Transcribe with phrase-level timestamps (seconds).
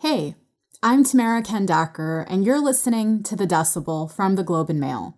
[0.00, 0.34] Hey,
[0.82, 5.16] I'm Tamara Khandaker, and you're listening to The Decibel from the Globe and Mail.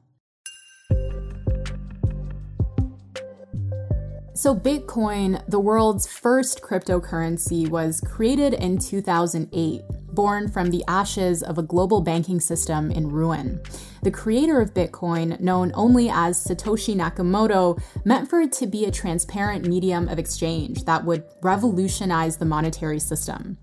[4.34, 9.82] So, Bitcoin, the world's first cryptocurrency, was created in 2008,
[10.12, 13.60] born from the ashes of a global banking system in ruin.
[14.04, 18.92] The creator of Bitcoin, known only as Satoshi Nakamoto, meant for it to be a
[18.92, 23.58] transparent medium of exchange that would revolutionize the monetary system.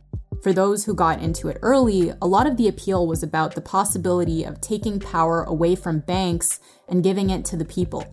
[0.45, 3.61] For those who got into it early, a lot of the appeal was about the
[3.61, 8.05] possibility of taking power away from banks and giving it to the people.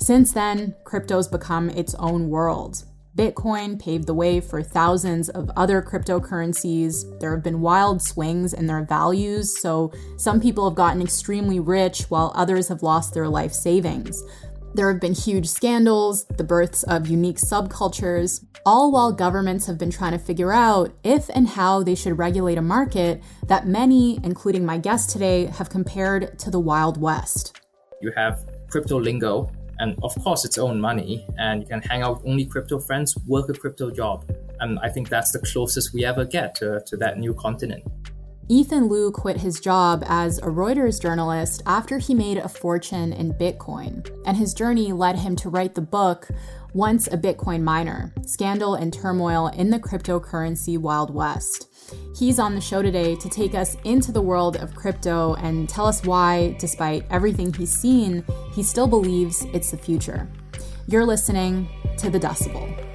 [0.00, 2.84] Since then, crypto's become its own world.
[3.18, 7.20] Bitcoin paved the way for thousands of other cryptocurrencies.
[7.20, 12.04] There have been wild swings in their values, so some people have gotten extremely rich
[12.04, 14.22] while others have lost their life savings.
[14.74, 19.90] There have been huge scandals, the births of unique subcultures, all while governments have been
[19.90, 24.64] trying to figure out if and how they should regulate a market that many, including
[24.64, 27.60] my guest today, have compared to the Wild West.
[28.00, 32.22] You have crypto lingo, and of course, its own money, and you can hang out
[32.22, 34.24] with only crypto friends, work a crypto job.
[34.60, 37.84] And I think that's the closest we ever get to, to that new continent.
[38.48, 43.32] Ethan Lou quit his job as a Reuters journalist after he made a fortune in
[43.32, 46.28] Bitcoin, and his journey led him to write the book
[46.74, 51.68] Once a Bitcoin Miner Scandal and Turmoil in the Cryptocurrency Wild West.
[52.16, 55.86] He's on the show today to take us into the world of crypto and tell
[55.86, 60.28] us why, despite everything he's seen, he still believes it's the future.
[60.88, 62.91] You're listening to The Decibel.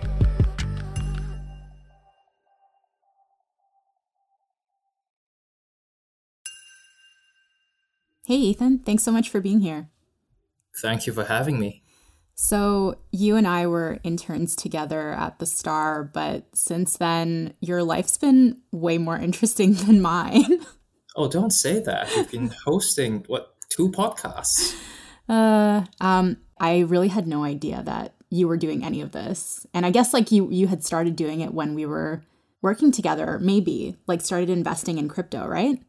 [8.28, 9.88] Hey, Ethan, thanks so much for being here.
[10.76, 11.82] Thank you for having me.
[12.36, 18.18] So, you and I were interns together at the Star, but since then, your life's
[18.18, 20.60] been way more interesting than mine.
[21.16, 22.14] Oh, don't say that.
[22.18, 24.76] You've been hosting, what, two podcasts?
[25.30, 29.68] Uh, um, I really had no idea that you were doing any of this.
[29.74, 32.24] And I guess like you you had started doing it when we were
[32.62, 35.82] working together, maybe, like started investing in crypto, right?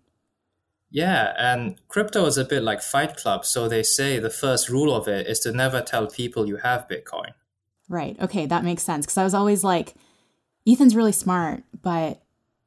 [0.91, 3.44] Yeah, and crypto is a bit like Fight Club.
[3.44, 6.88] So they say the first rule of it is to never tell people you have
[6.88, 7.32] Bitcoin.
[7.88, 8.16] Right.
[8.21, 9.04] Okay, that makes sense.
[9.06, 9.94] Because I was always like,
[10.66, 12.22] Ethan's really smart, but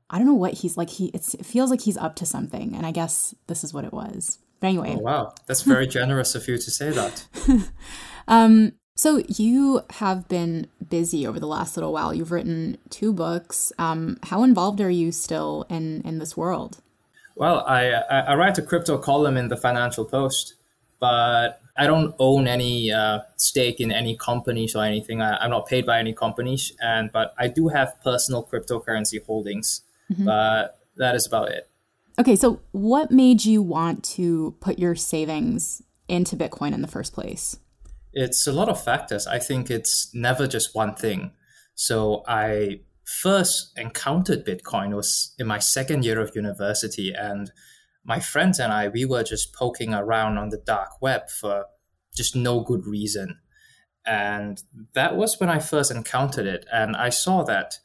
[0.09, 0.89] I don't know what he's like.
[0.89, 3.93] He it feels like he's up to something, and I guess this is what it
[3.93, 4.39] was.
[4.59, 4.95] But anyway.
[4.97, 7.25] Oh, wow, that's very generous of you to say that.
[8.27, 8.73] um.
[8.93, 12.13] So you have been busy over the last little while.
[12.13, 13.71] You've written two books.
[13.79, 16.81] Um, how involved are you still in in this world?
[17.35, 20.55] Well, I, I write a crypto column in the Financial Post,
[20.99, 25.21] but I don't own any uh, stake in any companies or anything.
[25.21, 29.81] I, am not paid by any companies, and but I do have personal cryptocurrency holdings.
[30.11, 30.25] Mm-hmm.
[30.25, 31.69] But that is about it.
[32.19, 37.13] Okay, so what made you want to put your savings into Bitcoin in the first
[37.13, 37.57] place?
[38.13, 39.25] It's a lot of factors.
[39.25, 41.31] I think it's never just one thing.
[41.73, 47.13] So I first encountered Bitcoin was in my second year of university.
[47.13, 47.51] And
[48.03, 51.65] my friends and I, we were just poking around on the dark web for
[52.15, 53.39] just no good reason.
[54.05, 54.61] And
[54.93, 56.65] that was when I first encountered it.
[56.71, 57.75] And I saw that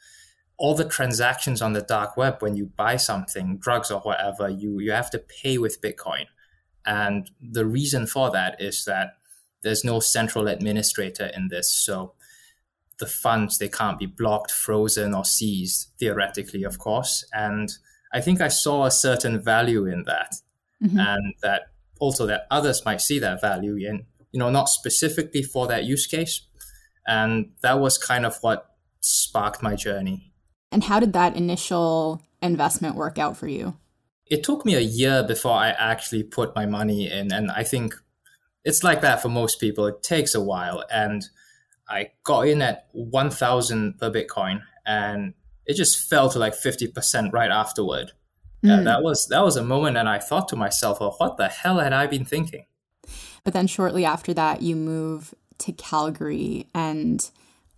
[0.58, 4.80] all the transactions on the dark web, when you buy something, drugs or whatever, you,
[4.80, 6.24] you have to pay with Bitcoin.
[6.86, 9.18] And the reason for that is that
[9.62, 11.74] there's no central administrator in this.
[11.74, 12.14] So
[12.98, 17.24] the funds they can't be blocked, frozen, or seized theoretically, of course.
[17.32, 17.70] And
[18.12, 20.36] I think I saw a certain value in that,
[20.82, 20.98] mm-hmm.
[20.98, 25.66] and that also that others might see that value in, you know, not specifically for
[25.66, 26.42] that use case.
[27.06, 30.32] And that was kind of what sparked my journey.
[30.72, 33.76] And how did that initial investment work out for you?
[34.26, 37.32] It took me a year before I actually put my money in.
[37.32, 37.94] And I think
[38.64, 39.86] it's like that for most people.
[39.86, 40.84] It takes a while.
[40.90, 41.24] And
[41.88, 45.34] I got in at 1000 per Bitcoin and
[45.66, 48.12] it just fell to like 50% right afterward.
[48.64, 48.78] Mm.
[48.78, 51.48] Yeah, that was that was a moment and I thought to myself, well, what the
[51.48, 52.66] hell had I been thinking?
[53.44, 57.28] But then shortly after that you move to Calgary and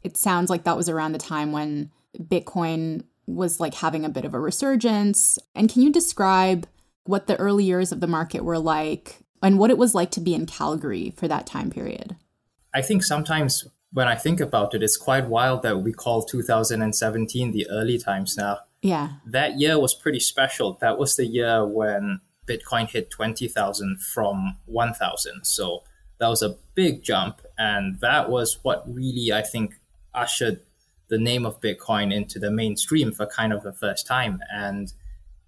[0.03, 4.25] it sounds like that was around the time when Bitcoin was like having a bit
[4.25, 5.39] of a resurgence.
[5.55, 6.67] And can you describe
[7.05, 10.21] what the early years of the market were like and what it was like to
[10.21, 12.17] be in Calgary for that time period?
[12.75, 17.53] I think sometimes when I think about it, it's quite wild that we call 2017
[17.53, 18.59] the early times now.
[18.83, 19.13] Yeah.
[19.27, 20.79] That year was pretty special.
[20.81, 25.45] That was the year when Bitcoin hit 20,000 from 1,000.
[25.45, 25.85] So
[26.19, 27.41] that was a big jump.
[27.57, 29.77] And that was what really, I think,
[30.15, 30.61] ushered
[31.09, 34.41] the name of Bitcoin into the mainstream for kind of the first time.
[34.53, 34.93] And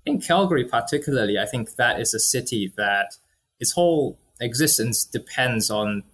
[0.07, 3.17] in Calgary, particularly, I think that is a city that
[3.59, 6.05] its whole existence depends on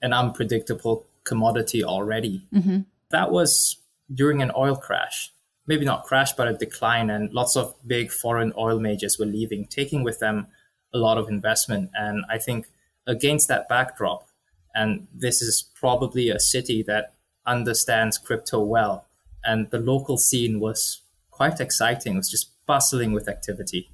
[0.00, 2.46] an unpredictable commodity already.
[2.54, 2.80] Mm-hmm.
[3.10, 3.76] That was
[4.12, 5.32] during an oil crash.
[5.66, 9.66] Maybe not crash, but a decline, and lots of big foreign oil majors were leaving,
[9.66, 10.46] taking with them
[10.94, 11.90] a lot of investment.
[11.94, 12.68] And I think
[13.06, 14.28] against that backdrop,
[14.74, 17.14] and this is probably a city that
[17.46, 19.06] understands crypto well,
[19.44, 21.02] and the local scene was
[21.32, 22.14] quite exciting.
[22.14, 23.90] It was just bustling with activity.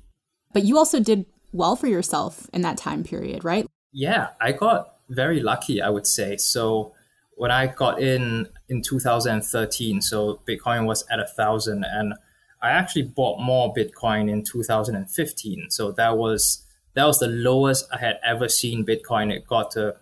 [0.53, 3.67] But you also did well for yourself in that time period, right?
[3.93, 6.37] Yeah, I got very lucky, I would say.
[6.37, 6.95] So
[7.37, 12.15] when I got in in 2013, so Bitcoin was at a thousand, and
[12.63, 15.71] I actually bought more Bitcoin in 2015.
[15.71, 16.65] So that was
[16.95, 19.33] that was the lowest I had ever seen Bitcoin.
[19.33, 19.97] It got to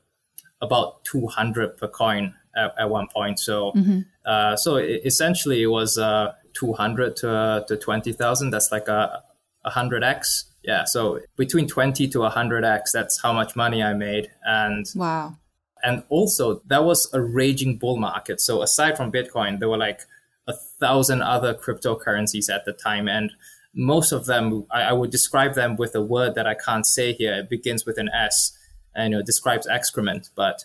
[0.61, 3.39] about 200 per coin at, at one point.
[3.39, 4.01] So mm-hmm.
[4.25, 8.51] uh, so it, essentially it was uh, 200 to uh, to 20,000.
[8.51, 9.23] That's like a
[9.67, 10.45] 100x.
[10.63, 14.31] Yeah, so between 20 to 100x, that's how much money I made.
[14.45, 15.37] And wow.
[15.83, 18.41] And also, that was a raging bull market.
[18.41, 20.01] So aside from Bitcoin, there were like
[20.47, 23.33] a thousand other cryptocurrencies at the time, and
[23.75, 27.13] most of them, I, I would describe them with a word that I can't say
[27.13, 27.35] here.
[27.35, 28.57] It begins with an S,
[28.95, 30.31] and you know, describes excrement.
[30.35, 30.65] But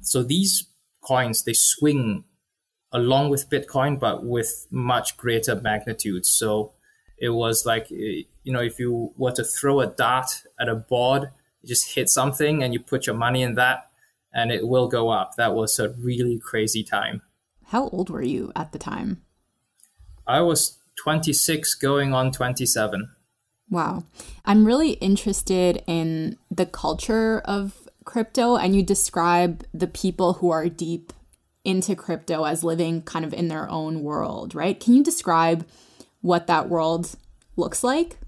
[0.00, 0.68] so these
[1.00, 2.24] coins they swing
[2.92, 6.26] along with Bitcoin, but with much greater magnitude.
[6.26, 6.72] So
[7.18, 10.74] it was like eh, you know if you were to throw a dart at a
[10.74, 11.30] board,
[11.62, 13.90] you just hit something and you put your money in that,
[14.34, 15.36] and it will go up.
[15.36, 17.22] That was a really crazy time.
[17.66, 19.22] How old were you at the time?
[20.26, 23.08] I was 26 going on 27.
[23.70, 24.04] Wow.
[24.44, 30.68] I'm really interested in the culture of crypto, and you describe the people who are
[30.68, 31.12] deep
[31.64, 34.78] into crypto as living kind of in their own world, right?
[34.78, 35.66] Can you describe
[36.20, 37.16] what that world
[37.56, 38.18] looks like?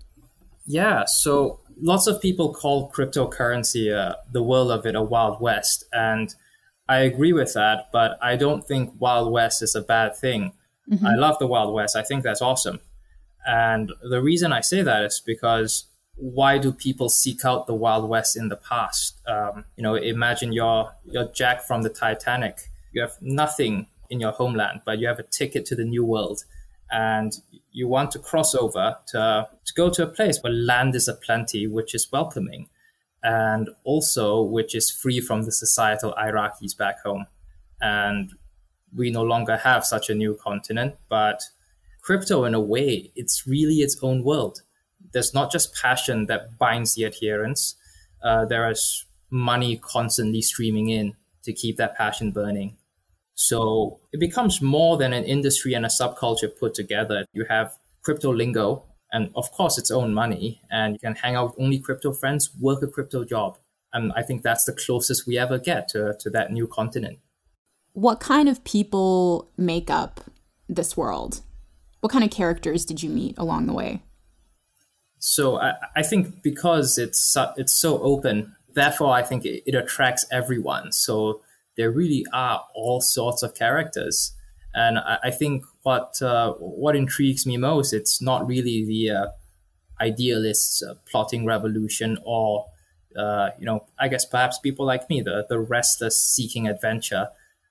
[0.64, 1.04] Yeah.
[1.06, 5.84] So lots of people call cryptocurrency uh, the world of it a Wild West.
[5.92, 6.34] And
[6.88, 10.52] I agree with that, but I don't think Wild West is a bad thing.
[10.90, 11.06] Mm-hmm.
[11.06, 11.96] I love the Wild West.
[11.96, 12.80] I think that's awesome.
[13.46, 15.84] And the reason I say that is because
[16.16, 19.20] why do people seek out the Wild West in the past?
[19.26, 22.70] Um, you know, imagine you're you're Jack from the Titanic.
[22.92, 26.44] You have nothing in your homeland, but you have a ticket to the New World,
[26.90, 27.32] and
[27.72, 31.66] you want to cross over to to go to a place where land is aplenty,
[31.66, 32.68] which is welcoming,
[33.22, 37.26] and also which is free from the societal hierarchies back home.
[37.80, 38.32] And
[38.94, 41.42] we no longer have such a new continent, but
[42.00, 44.62] crypto, in a way, it's really its own world
[45.12, 47.74] there's not just passion that binds the adherents.
[48.22, 52.76] Uh, there is money constantly streaming in to keep that passion burning.
[53.36, 57.26] So it becomes more than an industry and a subculture put together.
[57.32, 61.50] You have crypto lingo, and of course, its own money, and you can hang out
[61.50, 63.58] with only crypto friends, work a crypto job.
[63.92, 67.18] And I think that's the closest we ever get to, to that new continent.
[67.92, 70.22] What kind of people make up
[70.68, 71.42] this world?
[72.00, 74.02] What kind of characters did you meet along the way?
[75.18, 79.74] So I, I think because it's so, it's so open, therefore I think it, it
[79.74, 80.92] attracts everyone.
[80.92, 81.42] So
[81.76, 84.32] there really are all sorts of characters,
[84.74, 89.26] and I, I think what uh, what intrigues me most it's not really the uh,
[90.00, 92.66] idealists uh, plotting revolution or
[93.16, 97.28] uh, you know I guess perhaps people like me the the restless seeking adventure.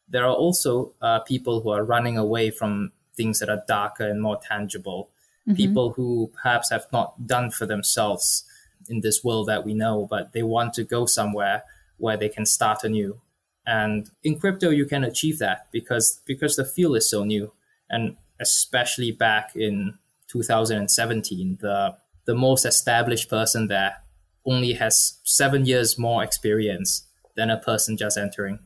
[0.08, 4.22] There are also uh, people who are running away from things that are darker and
[4.22, 5.10] more tangible
[5.48, 5.56] mm-hmm.
[5.56, 8.44] people who perhaps have not done for themselves
[8.90, 11.64] in this world that we know, but they want to go somewhere
[11.98, 13.20] where they can start anew.
[13.68, 17.54] And in crypto, you can achieve that because because the field is so new,
[17.90, 23.98] and especially back in 2017, the the most established person there
[24.46, 28.60] only has seven years more experience than a person just entering.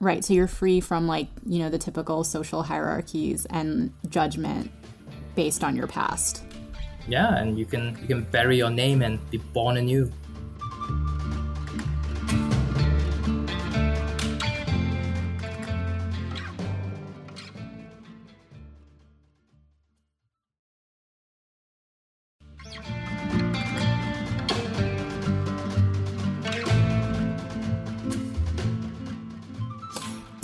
[0.00, 0.24] Right.
[0.24, 4.70] So you're free from like, you know, the typical social hierarchies and judgment
[5.34, 6.42] based on your past.
[7.08, 10.12] Yeah, and you can you can bury your name and be born anew.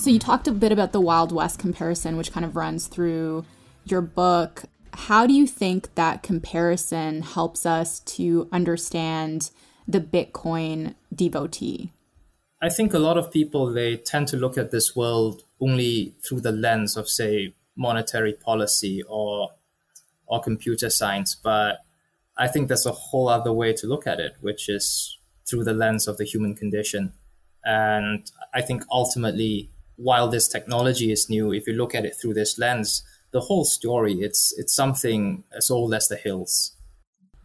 [0.04, 3.46] So you talked a bit about the Wild West comparison, which kind of runs through
[3.86, 9.50] your book how do you think that comparison helps us to understand
[9.88, 11.90] the Bitcoin devotee?
[12.60, 16.42] I think a lot of people they tend to look at this world only through
[16.42, 19.52] the lens of say monetary policy or
[20.26, 21.78] or computer science, but
[22.36, 25.18] I think there's a whole other way to look at it, which is
[25.48, 27.14] through the lens of the human condition.
[27.64, 32.34] And I think ultimately, while this technology is new, if you look at it through
[32.34, 36.76] this lens, the whole story it's it's something as old as the hills.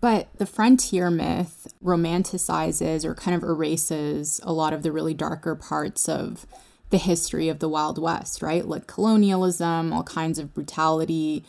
[0.02, 5.56] But the frontier myth romanticizes or kind of erases a lot of the really darker
[5.56, 6.46] parts of
[6.90, 8.66] the history of the Wild West, right?
[8.66, 11.44] Like colonialism, all kinds of brutality.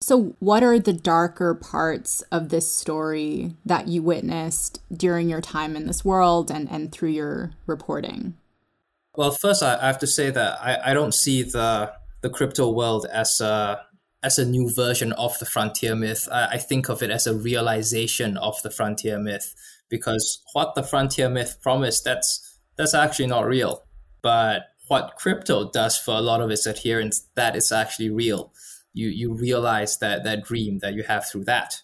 [0.00, 5.74] So, what are the darker parts of this story that you witnessed during your time
[5.74, 8.34] in this world and, and through your reporting?
[9.16, 11.92] Well, first, I have to say that I, I don't see the
[12.22, 13.82] the crypto world as a
[14.22, 16.28] as a new version of the frontier myth.
[16.30, 19.54] I, I think of it as a realization of the frontier myth
[19.88, 23.84] because what the frontier myth promised that's that's actually not real.
[24.22, 28.52] But what crypto does for a lot of its adherents, that is actually real.
[28.92, 31.82] You you realize that that dream that you have through that.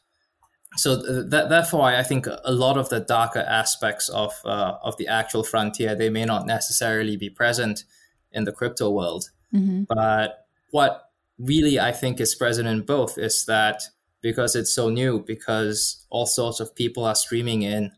[0.76, 4.96] So th- that, therefore, I think a lot of the darker aspects of uh, of
[4.96, 7.84] the actual frontier they may not necessarily be present
[8.32, 9.30] in the crypto world.
[9.52, 9.84] Mm-hmm.
[9.88, 13.82] But what really I think is present in both is that
[14.22, 17.90] because it's so new, because all sorts of people are streaming in,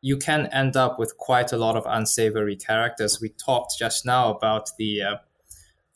[0.00, 3.20] you can end up with quite a lot of unsavory characters.
[3.20, 5.16] We talked just now about the uh,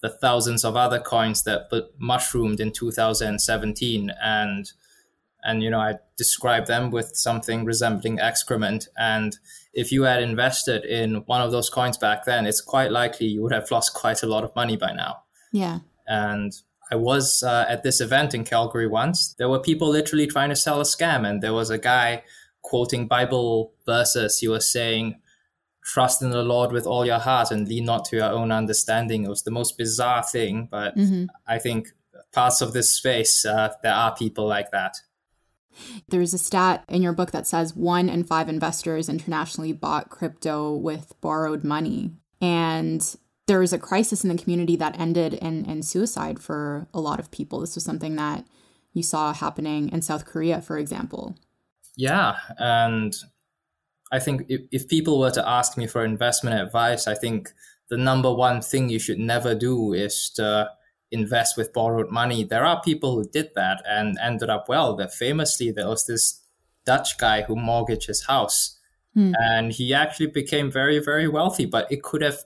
[0.00, 1.68] the thousands of other coins that
[1.98, 4.72] mushroomed in 2017, and
[5.44, 8.88] and you know I described them with something resembling excrement.
[8.96, 9.36] And
[9.72, 13.42] if you had invested in one of those coins back then, it's quite likely you
[13.42, 15.22] would have lost quite a lot of money by now.
[15.52, 15.78] Yeah.
[16.06, 16.52] And
[16.90, 19.34] I was uh, at this event in Calgary once.
[19.38, 22.24] There were people literally trying to sell a scam, and there was a guy
[22.62, 24.38] quoting Bible verses.
[24.38, 25.20] He was saying,
[25.84, 29.24] Trust in the Lord with all your heart and lean not to your own understanding.
[29.24, 31.26] It was the most bizarre thing, but mm-hmm.
[31.46, 31.88] I think
[32.32, 34.98] parts of this space, uh, there are people like that.
[36.08, 40.74] There's a stat in your book that says one in five investors internationally bought crypto
[40.74, 42.12] with borrowed money.
[42.40, 47.00] And there was a crisis in the community that ended in, in suicide for a
[47.00, 47.60] lot of people.
[47.60, 48.44] This was something that
[48.92, 51.36] you saw happening in South Korea, for example.
[51.96, 52.36] Yeah.
[52.58, 53.14] And
[54.12, 57.50] I think if, if people were to ask me for investment advice, I think
[57.90, 60.70] the number one thing you should never do is to
[61.10, 62.44] invest with borrowed money.
[62.44, 64.96] There are people who did that and ended up well.
[64.96, 66.42] That famously, there was this
[66.84, 68.78] Dutch guy who mortgaged his house.
[69.14, 69.32] Hmm.
[69.38, 72.38] And he actually became very, very wealthy, but it could have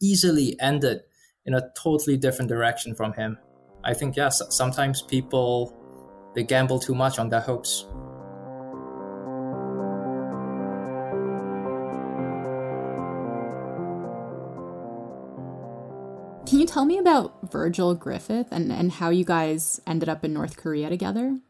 [0.00, 1.02] easily ended
[1.46, 3.38] in a totally different direction from him.
[3.84, 5.74] I think, yes, sometimes people
[6.34, 7.86] they gamble too much on their hopes.
[16.48, 20.32] Can you tell me about Virgil Griffith and, and how you guys ended up in
[20.32, 21.40] North Korea together?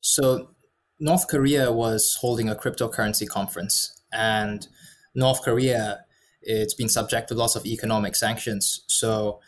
[0.00, 0.50] So,
[1.00, 4.68] North Korea was holding a cryptocurrency conference, and
[5.16, 6.04] North Korea
[6.42, 8.84] it's been subject to lots of economic sanctions.
[8.86, 9.40] So,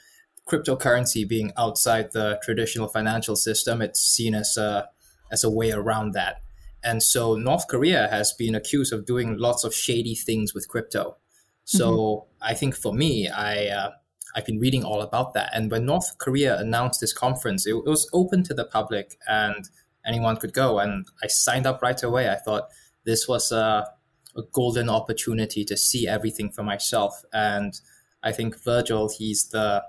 [0.49, 4.89] cryptocurrency being outside the traditional financial system, it's seen as a
[5.31, 6.41] as a way around that.
[6.83, 11.17] And so, North Korea has been accused of doing lots of shady things with crypto.
[11.65, 12.51] So, mm-hmm.
[12.51, 13.91] I think for me, I uh,
[14.35, 15.51] I've been reading all about that.
[15.55, 19.69] And when North Korea announced this conference, it, it was open to the public and
[20.05, 20.79] anyone could go.
[20.79, 22.29] And I signed up right away.
[22.29, 22.69] I thought
[23.05, 23.89] this was a,
[24.37, 27.23] a golden opportunity to see everything for myself.
[27.33, 27.79] And
[28.23, 29.85] I think Virgil, he's the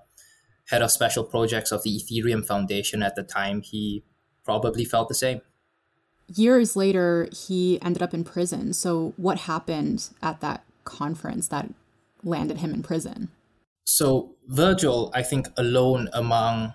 [0.70, 3.62] head of special projects of the Ethereum Foundation at the time.
[3.62, 4.04] He
[4.44, 5.42] probably felt the same.
[6.28, 8.74] Years later, he ended up in prison.
[8.74, 11.70] So, what happened at that conference that
[12.24, 13.30] landed him in prison?
[13.86, 16.74] So Virgil, I think, alone among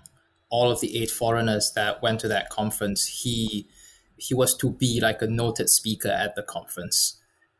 [0.48, 3.68] all of the eight foreigners that went to that conference, he
[4.16, 7.18] he was to be like a noted speaker at the conference.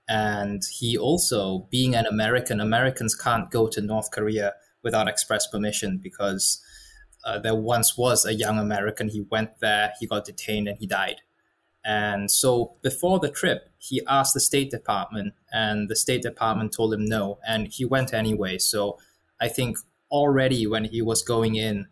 [0.09, 5.99] And he also, being an American, Americans can't go to North Korea without express permission
[5.99, 6.61] because
[7.25, 9.09] uh, there once was a young American.
[9.09, 11.23] He went there, he got detained, and he died.
[11.83, 16.93] And so before the trip, he asked the State Department, and the State Department told
[16.93, 18.59] him no, and he went anyway.
[18.59, 18.99] So
[19.41, 19.79] I think
[20.11, 21.87] already when he was going in,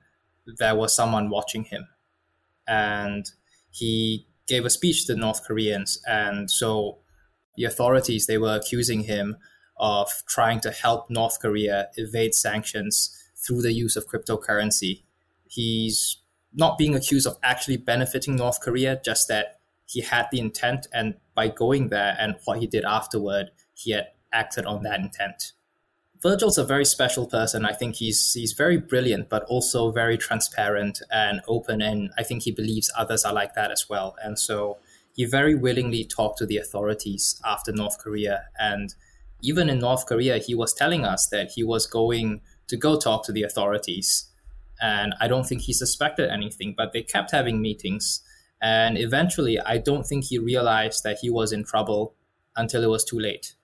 [0.58, 1.88] there was someone watching him.
[2.66, 3.30] And
[3.70, 6.00] he gave a speech to North Koreans.
[6.06, 6.98] And so
[7.56, 9.36] the authorities, they were accusing him
[9.76, 15.02] of trying to help North Korea evade sanctions through the use of cryptocurrency.
[15.46, 16.18] He's
[16.52, 20.86] not being accused of actually benefiting North Korea, just that he had the intent.
[20.92, 25.52] And by going there and what he did afterward, he had acted on that intent.
[26.20, 27.64] Virgil's a very special person.
[27.64, 31.80] I think he's he's very brilliant, but also very transparent and open.
[31.80, 34.16] And I think he believes others are like that as well.
[34.22, 34.78] And so
[35.14, 38.44] he very willingly talked to the authorities after North Korea.
[38.58, 38.94] And
[39.42, 43.24] even in North Korea, he was telling us that he was going to go talk
[43.24, 44.30] to the authorities.
[44.80, 48.22] And I don't think he suspected anything, but they kept having meetings.
[48.60, 52.14] And eventually, I don't think he realized that he was in trouble
[52.56, 53.54] until it was too late.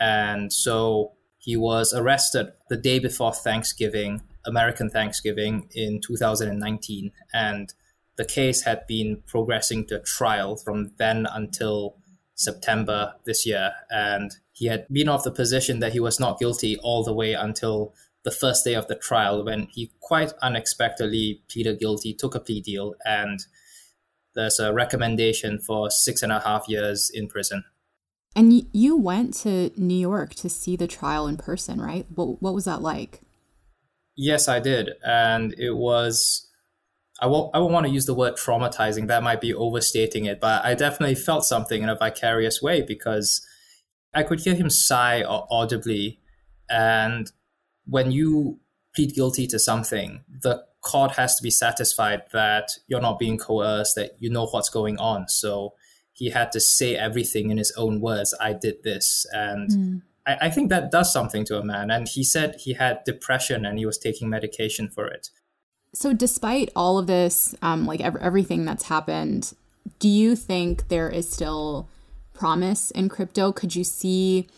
[0.00, 7.10] And so he was arrested the day before Thanksgiving, American Thanksgiving in 2019.
[7.34, 7.74] And
[8.16, 11.96] the case had been progressing to trial from then until
[12.36, 13.72] September this year.
[13.90, 17.32] And he had been of the position that he was not guilty all the way
[17.32, 22.40] until the first day of the trial when he quite unexpectedly pleaded guilty, took a
[22.40, 23.40] plea deal, and
[24.36, 27.64] there's a recommendation for six and a half years in prison.
[28.34, 32.06] And you went to New York to see the trial in person, right?
[32.14, 33.20] What, what was that like?
[34.16, 34.90] Yes, I did.
[35.04, 36.48] And it was,
[37.20, 39.06] I won't, I won't want to use the word traumatizing.
[39.08, 43.46] That might be overstating it, but I definitely felt something in a vicarious way because
[44.14, 46.20] I could hear him sigh audibly.
[46.70, 47.30] And
[47.86, 48.60] when you
[48.94, 53.94] plead guilty to something, the court has to be satisfied that you're not being coerced,
[53.96, 55.28] that you know what's going on.
[55.28, 55.74] So
[56.12, 58.34] he had to say everything in his own words.
[58.40, 59.26] I did this.
[59.32, 60.02] And mm.
[60.26, 61.90] I, I, think that does something to a man.
[61.90, 65.30] And he said he had depression and he was taking medication for it.
[65.94, 69.52] So, despite all of this, um, like ev- everything that's happened,
[69.98, 71.88] do you think there is still
[72.32, 73.52] promise in crypto?
[73.52, 74.48] Could you see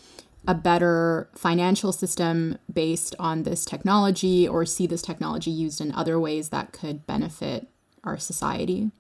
[0.47, 6.21] a better financial system based on this technology or see this technology used in other
[6.21, 7.67] ways that could benefit
[8.05, 8.91] our society?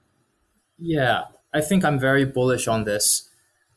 [0.78, 3.30] Yeah, I think I'm very bullish on this.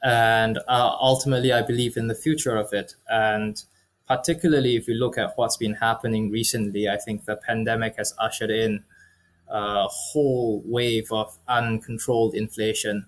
[0.04, 2.96] And uh, ultimately, I believe in the future of it.
[3.08, 3.62] And
[4.08, 8.50] particularly if you look at what's been happening recently, I think the pandemic has ushered
[8.50, 8.84] in
[9.48, 13.06] a whole wave of uncontrolled inflation.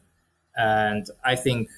[0.56, 1.70] And I think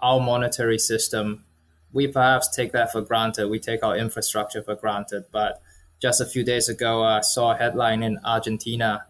[0.00, 1.44] our monetary system,
[1.92, 3.48] we perhaps take that for granted.
[3.48, 5.24] We take our infrastructure for granted.
[5.32, 5.62] But
[6.00, 9.06] just a few days ago, I saw a headline in Argentina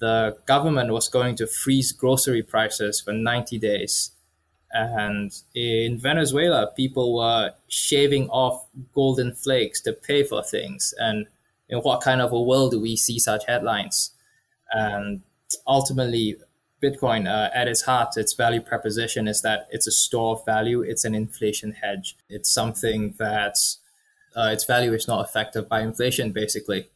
[0.00, 4.12] the government was going to freeze grocery prices for 90 days.
[4.72, 10.94] And in Venezuela, people were shaving off golden flakes to pay for things.
[10.98, 11.26] And
[11.68, 14.12] in what kind of a world do we see such headlines?
[14.72, 15.22] And
[15.66, 16.36] ultimately,
[16.82, 20.80] Bitcoin, uh, at its heart, its value proposition is that it's a store of value,
[20.80, 22.16] it's an inflation hedge.
[22.28, 23.56] It's something that
[24.34, 26.88] uh, its value is not affected by inflation, basically.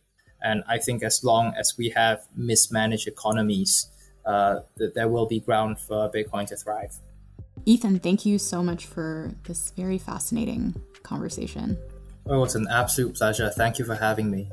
[0.44, 3.88] And I think as long as we have mismanaged economies,
[4.26, 7.00] uh, that there will be ground for Bitcoin to thrive.
[7.64, 11.78] Ethan, thank you so much for this very fascinating conversation.
[12.26, 13.50] Oh, it's an absolute pleasure.
[13.50, 14.50] Thank you for having me.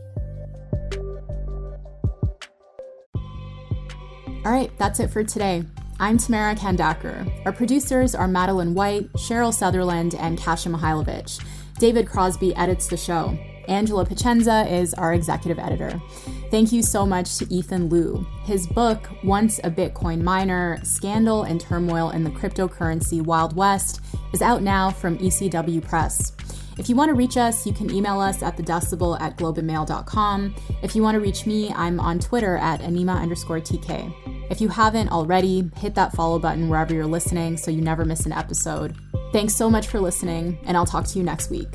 [4.43, 5.63] All right, that's it for today.
[5.99, 7.30] I'm Tamara Khandaker.
[7.45, 11.43] Our producers are Madeline White, Cheryl Sutherland, and Kasia Mychajlowycz.
[11.77, 13.38] David Crosby edits the show.
[13.71, 15.99] Angela Pacienza is our executive editor.
[16.51, 18.27] Thank you so much to Ethan Lou.
[18.43, 24.01] His book, Once a Bitcoin Miner Scandal and Turmoil in the Cryptocurrency Wild West,
[24.34, 26.34] is out now from ECW Press.
[26.77, 30.55] If you want to reach us, you can email us at thedecibel at globeandmail.com.
[30.84, 34.13] If you want to reach me, I'm on Twitter at anima underscore TK.
[34.51, 38.25] If you haven't already, hit that follow button wherever you're listening so you never miss
[38.25, 38.97] an episode.
[39.31, 41.69] Thanks so much for listening, and I'll talk to you next week.